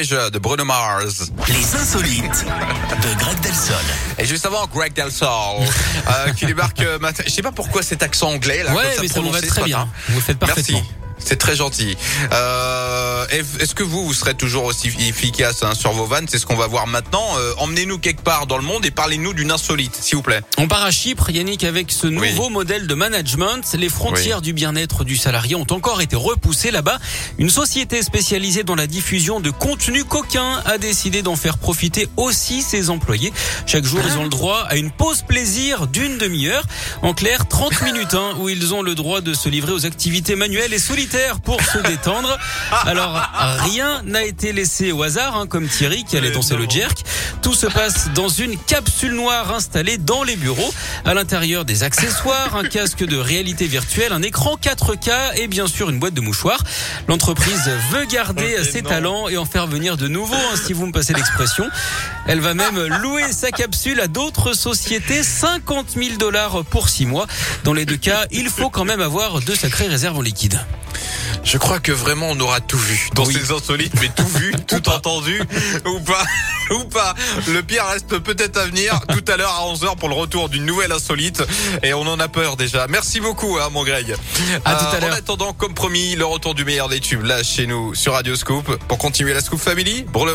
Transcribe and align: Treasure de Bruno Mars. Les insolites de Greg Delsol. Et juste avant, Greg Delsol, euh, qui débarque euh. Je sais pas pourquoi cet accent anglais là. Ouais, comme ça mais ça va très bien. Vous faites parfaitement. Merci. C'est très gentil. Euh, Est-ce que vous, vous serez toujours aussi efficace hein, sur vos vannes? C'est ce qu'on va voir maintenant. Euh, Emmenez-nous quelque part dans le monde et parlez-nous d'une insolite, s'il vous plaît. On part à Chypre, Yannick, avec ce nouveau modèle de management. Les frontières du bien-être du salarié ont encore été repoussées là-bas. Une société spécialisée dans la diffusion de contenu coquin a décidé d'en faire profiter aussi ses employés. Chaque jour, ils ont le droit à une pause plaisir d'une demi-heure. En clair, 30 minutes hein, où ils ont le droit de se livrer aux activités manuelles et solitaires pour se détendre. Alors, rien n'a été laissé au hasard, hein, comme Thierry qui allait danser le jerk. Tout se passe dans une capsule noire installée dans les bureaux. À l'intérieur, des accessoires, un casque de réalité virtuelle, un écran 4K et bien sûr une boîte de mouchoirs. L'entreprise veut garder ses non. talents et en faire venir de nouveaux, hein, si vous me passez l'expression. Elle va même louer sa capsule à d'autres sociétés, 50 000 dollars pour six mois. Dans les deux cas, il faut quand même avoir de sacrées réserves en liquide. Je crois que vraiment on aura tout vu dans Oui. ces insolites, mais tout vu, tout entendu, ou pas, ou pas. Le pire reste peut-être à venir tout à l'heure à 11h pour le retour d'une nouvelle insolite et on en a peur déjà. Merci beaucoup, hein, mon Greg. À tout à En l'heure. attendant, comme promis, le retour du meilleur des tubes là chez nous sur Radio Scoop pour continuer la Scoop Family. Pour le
Treasure 0.00 0.30
de 0.30 0.38
Bruno 0.38 0.64
Mars. 0.64 1.30
Les 1.46 1.76
insolites 1.76 2.46
de 3.02 3.18
Greg 3.18 3.38
Delsol. 3.40 3.76
Et 4.18 4.24
juste 4.24 4.46
avant, 4.46 4.66
Greg 4.66 4.94
Delsol, 4.94 5.28
euh, 5.28 6.32
qui 6.32 6.46
débarque 6.46 6.80
euh. 6.80 6.98
Je 7.26 7.30
sais 7.30 7.42
pas 7.42 7.52
pourquoi 7.52 7.82
cet 7.82 8.02
accent 8.02 8.30
anglais 8.30 8.62
là. 8.62 8.72
Ouais, 8.72 8.94
comme 8.96 9.08
ça 9.08 9.20
mais 9.20 9.30
ça 9.32 9.40
va 9.40 9.46
très 9.46 9.64
bien. 9.64 9.88
Vous 10.08 10.20
faites 10.22 10.38
parfaitement. 10.38 10.78
Merci. 10.78 10.99
C'est 11.24 11.36
très 11.36 11.56
gentil. 11.56 11.96
Euh, 12.32 13.26
Est-ce 13.60 13.74
que 13.74 13.82
vous, 13.82 14.04
vous 14.04 14.14
serez 14.14 14.34
toujours 14.34 14.64
aussi 14.64 14.88
efficace 15.08 15.62
hein, 15.62 15.74
sur 15.74 15.92
vos 15.92 16.06
vannes? 16.06 16.26
C'est 16.28 16.38
ce 16.38 16.46
qu'on 16.46 16.56
va 16.56 16.66
voir 16.66 16.86
maintenant. 16.86 17.24
Euh, 17.38 17.52
Emmenez-nous 17.58 17.98
quelque 17.98 18.22
part 18.22 18.46
dans 18.46 18.56
le 18.56 18.62
monde 18.64 18.84
et 18.86 18.90
parlez-nous 18.90 19.32
d'une 19.34 19.50
insolite, 19.50 19.94
s'il 20.00 20.16
vous 20.16 20.22
plaît. 20.22 20.40
On 20.58 20.68
part 20.68 20.82
à 20.84 20.90
Chypre, 20.90 21.30
Yannick, 21.30 21.64
avec 21.64 21.90
ce 21.92 22.06
nouveau 22.06 22.48
modèle 22.50 22.86
de 22.86 22.94
management. 22.94 23.60
Les 23.74 23.88
frontières 23.88 24.40
du 24.42 24.52
bien-être 24.52 25.04
du 25.04 25.16
salarié 25.16 25.54
ont 25.54 25.66
encore 25.70 26.00
été 26.00 26.16
repoussées 26.16 26.70
là-bas. 26.70 26.98
Une 27.38 27.50
société 27.50 28.02
spécialisée 28.02 28.62
dans 28.64 28.74
la 28.74 28.86
diffusion 28.86 29.40
de 29.40 29.50
contenu 29.50 30.04
coquin 30.04 30.60
a 30.64 30.78
décidé 30.78 31.22
d'en 31.22 31.36
faire 31.36 31.58
profiter 31.58 32.08
aussi 32.16 32.62
ses 32.62 32.90
employés. 32.90 33.32
Chaque 33.66 33.84
jour, 33.84 34.00
ils 34.06 34.18
ont 34.18 34.24
le 34.24 34.28
droit 34.30 34.64
à 34.68 34.76
une 34.76 34.90
pause 34.90 35.22
plaisir 35.22 35.86
d'une 35.86 36.18
demi-heure. 36.18 36.64
En 37.02 37.14
clair, 37.14 37.46
30 37.48 37.82
minutes 37.92 38.14
hein, 38.14 38.34
où 38.38 38.48
ils 38.48 38.74
ont 38.74 38.82
le 38.82 38.94
droit 38.94 39.20
de 39.20 39.34
se 39.34 39.48
livrer 39.48 39.72
aux 39.72 39.86
activités 39.86 40.34
manuelles 40.36 40.72
et 40.72 40.78
solitaires 40.78 41.09
pour 41.44 41.60
se 41.62 41.78
détendre. 41.78 42.38
Alors, 42.86 43.20
rien 43.64 44.02
n'a 44.04 44.22
été 44.22 44.52
laissé 44.52 44.92
au 44.92 45.02
hasard, 45.02 45.36
hein, 45.36 45.46
comme 45.46 45.66
Thierry 45.66 46.04
qui 46.04 46.16
allait 46.16 46.30
danser 46.30 46.56
le 46.56 46.68
jerk. 46.68 47.02
Tout 47.42 47.54
se 47.54 47.66
passe 47.66 48.10
dans 48.14 48.28
une 48.28 48.56
capsule 48.56 49.14
noire 49.14 49.52
installée 49.54 49.98
dans 49.98 50.22
les 50.22 50.36
bureaux. 50.36 50.72
À 51.04 51.14
l'intérieur, 51.14 51.64
des 51.64 51.82
accessoires, 51.82 52.54
un 52.54 52.64
casque 52.64 53.04
de 53.04 53.16
réalité 53.16 53.66
virtuelle, 53.66 54.12
un 54.12 54.22
écran 54.22 54.56
4K 54.56 55.36
et 55.36 55.48
bien 55.48 55.66
sûr 55.66 55.90
une 55.90 55.98
boîte 55.98 56.14
de 56.14 56.20
mouchoirs. 56.20 56.62
L'entreprise 57.08 57.70
veut 57.90 58.04
garder 58.04 58.62
ses 58.64 58.82
non. 58.82 58.90
talents 58.90 59.28
et 59.28 59.36
en 59.36 59.46
faire 59.46 59.66
venir 59.66 59.96
de 59.96 60.06
nouveaux, 60.06 60.34
hein, 60.34 60.56
si 60.64 60.72
vous 60.72 60.86
me 60.86 60.92
passez 60.92 61.14
l'expression. 61.14 61.68
Elle 62.26 62.40
va 62.40 62.54
même 62.54 62.78
louer 63.02 63.32
sa 63.32 63.50
capsule 63.50 64.00
à 64.00 64.06
d'autres 64.06 64.52
sociétés, 64.52 65.22
50 65.22 65.94
000 65.96 66.16
dollars 66.18 66.64
pour 66.64 66.88
six 66.88 67.06
mois. 67.06 67.26
Dans 67.64 67.72
les 67.72 67.86
deux 67.86 67.96
cas, 67.96 68.26
il 68.30 68.48
faut 68.48 68.70
quand 68.70 68.84
même 68.84 69.00
avoir 69.00 69.40
de 69.40 69.54
sacrées 69.54 69.88
réserves 69.88 70.18
en 70.18 70.22
liquide. 70.22 70.60
Je 71.52 71.58
crois 71.58 71.80
que 71.80 71.90
vraiment 71.90 72.28
on 72.30 72.38
aura 72.38 72.60
tout 72.60 72.78
vu 72.78 73.08
dans 73.14 73.24
Oui. 73.26 73.34
ces 73.34 73.50
insolites, 73.52 73.92
mais 74.00 74.08
tout 74.14 74.26
vu, 74.28 74.52
tout 74.68 74.88
entendu, 74.88 75.42
ou 75.84 75.98
pas, 75.98 76.22
ou 76.70 76.84
pas. 76.84 77.12
Le 77.48 77.60
pire 77.62 77.84
reste 77.86 78.18
peut-être 78.20 78.56
à 78.56 78.66
venir 78.66 79.00
tout 79.08 79.24
à 79.26 79.36
l'heure 79.36 79.50
à 79.52 79.64
11h 79.74 79.96
pour 79.98 80.08
le 80.08 80.14
retour 80.14 80.48
d'une 80.48 80.64
nouvelle 80.64 80.92
insolite 80.92 81.42
et 81.82 81.92
on 81.92 82.02
en 82.02 82.20
a 82.20 82.28
peur 82.28 82.56
déjà. 82.56 82.86
Merci 82.88 83.18
beaucoup, 83.18 83.58
hein, 83.60 83.68
mon 83.72 83.82
Greg. 83.82 84.14
À 84.64 84.74
tout 84.76 84.84
à 84.84 84.96
En 84.98 85.00
l'heure. 85.00 85.14
attendant, 85.14 85.52
comme 85.52 85.74
promis, 85.74 86.14
le 86.14 86.24
retour 86.24 86.54
du 86.54 86.64
meilleur 86.64 86.88
des 86.88 87.00
tubes 87.00 87.24
là 87.24 87.42
chez 87.42 87.66
nous 87.66 87.96
sur 87.96 88.12
Radio 88.12 88.36
Scoop 88.36 88.76
pour 88.86 88.98
continuer 88.98 89.34
la 89.34 89.40
Scoop 89.40 89.60
Family. 89.60 90.04
Pour 90.12 90.26
le 90.26 90.28